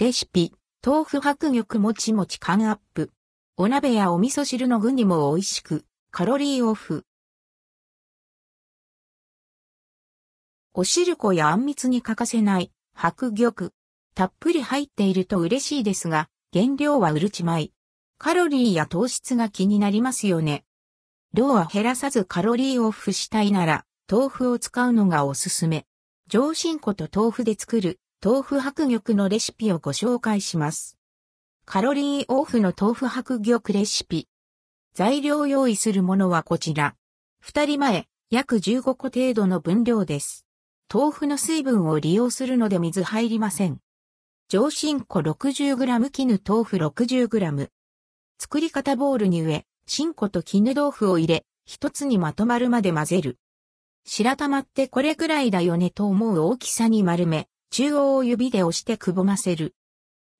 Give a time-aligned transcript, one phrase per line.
[0.00, 0.52] レシピ、
[0.86, 3.10] 豆腐白玉もちもち缶アップ。
[3.56, 7.04] お鍋やお味噌汁の具にも美味しく、カロリーオフ。
[10.72, 13.72] お汁粉やあんみつに欠かせない白玉。
[14.14, 17.72] たっぷり入っていると嬉しいですが、原料はうるち米。
[18.18, 20.64] カロリーや糖質が気になりますよね。
[21.34, 25.86] 量は減らさずカロリーオフしたいなら、豆腐を使うのがおすすめ。
[26.28, 30.98] 上新粉と豆腐で作る豆腐白玉のレシピをご紹介します。
[31.64, 34.26] カロリーオフの豆腐白玉レシピ。
[34.92, 36.96] 材料用意するものはこちら。
[37.40, 40.44] 二人前、約15個程度の分量です。
[40.92, 43.78] 豆腐の水分を利用するので水入りません。
[44.48, 47.68] 上新粉 60g 絹豆腐 60g。
[48.40, 53.38] 作り方ボウルに植え、新粉と絹豆腐を入れ、一つにまとまるまで混ぜる。
[54.04, 59.74] 白玉ってこれくらいだよねと思う大きさに丸め、中央を指で押してくぼませる。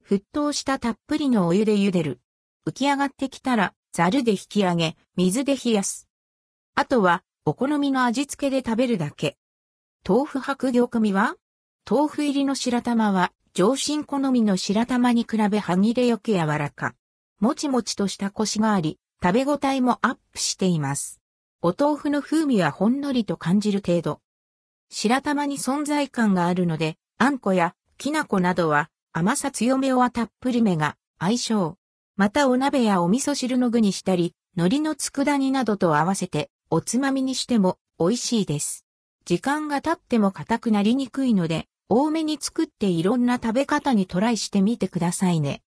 [0.08, 2.20] 沸騰したたっぷりのお湯で茹でる。
[2.66, 6.08] 浮き上がってきたら、ザルで引き上げ、水で冷やす。
[6.74, 9.36] あとは、お好みの味付けで食べるだけ。
[10.06, 11.36] 豆腐白玉組は
[11.88, 16.94] 豆腐入りの白玉は、上新好みの白玉に比べ歯切れよく柔らか。
[17.40, 21.20] もちもちとしたコシがあり、食べ応えもアップしています。
[21.60, 24.20] お豆腐の風味はほんのりと感じる程度。
[24.90, 31.76] 白玉に存在感があるので、あんこやきな粉などは甘さ強めはたっぷりめが相性。
[32.16, 38.84] またお鍋やお味噌汁の具にしたり、海苔の佃煮などと合わせておつまみにしても美味しいです。
[39.24, 45.62] 時間が経っても硬くなりにくいので、多めに作っていろんな食べ方にトライしてみてくださいね。